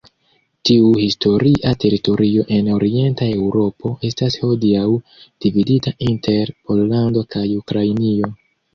[0.69, 4.85] Tiu historia teritorio en Orienta Eŭropo estas hodiaŭ
[5.47, 8.37] dividita inter Pollando kaj Ukrainio.